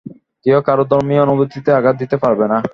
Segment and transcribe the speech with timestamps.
[0.45, 2.57] কেউ কারও ধর্মীয় অনুভূতিতে আঘাত দিতে পারবে না।